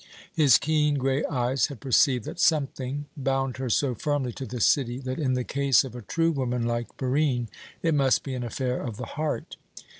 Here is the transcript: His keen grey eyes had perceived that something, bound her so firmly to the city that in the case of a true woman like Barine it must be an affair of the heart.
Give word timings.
His 0.33 0.57
keen 0.57 0.95
grey 0.95 1.23
eyes 1.25 1.67
had 1.67 1.79
perceived 1.79 2.25
that 2.25 2.39
something, 2.39 3.05
bound 3.15 3.57
her 3.57 3.69
so 3.69 3.93
firmly 3.93 4.31
to 4.33 4.47
the 4.47 4.59
city 4.59 4.97
that 4.97 5.19
in 5.19 5.33
the 5.35 5.43
case 5.43 5.83
of 5.83 5.95
a 5.95 6.01
true 6.01 6.31
woman 6.31 6.65
like 6.65 6.97
Barine 6.97 7.49
it 7.83 7.93
must 7.93 8.23
be 8.23 8.33
an 8.33 8.41
affair 8.43 8.81
of 8.81 8.97
the 8.97 9.05
heart. 9.05 9.57